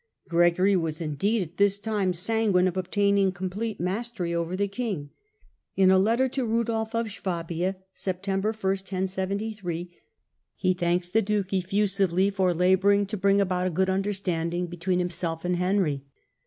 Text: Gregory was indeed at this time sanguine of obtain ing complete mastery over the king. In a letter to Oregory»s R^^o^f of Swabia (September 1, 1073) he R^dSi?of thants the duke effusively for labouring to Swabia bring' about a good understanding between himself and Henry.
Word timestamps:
Gregory 0.29 0.75
was 0.75 0.99
indeed 0.99 1.43
at 1.43 1.57
this 1.57 1.77
time 1.77 2.11
sanguine 2.11 2.67
of 2.67 2.75
obtain 2.75 3.19
ing 3.19 3.31
complete 3.31 3.79
mastery 3.79 4.33
over 4.33 4.55
the 4.55 4.67
king. 4.67 5.11
In 5.75 5.91
a 5.91 5.99
letter 5.99 6.27
to 6.29 6.41
Oregory»s 6.41 6.65
R^^o^f 6.89 6.99
of 6.99 7.11
Swabia 7.11 7.75
(September 7.93 8.49
1, 8.51 8.55
1073) 8.61 9.95
he 10.55 10.69
R^dSi?of 10.73 10.79
thants 10.79 11.11
the 11.11 11.21
duke 11.21 11.53
effusively 11.53 12.31
for 12.31 12.51
labouring 12.51 13.05
to 13.05 13.15
Swabia 13.15 13.21
bring' 13.21 13.41
about 13.41 13.67
a 13.67 13.69
good 13.69 13.91
understanding 13.91 14.65
between 14.65 14.97
himself 14.97 15.45
and 15.45 15.57
Henry. 15.57 16.03